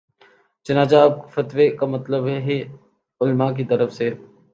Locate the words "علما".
3.21-3.51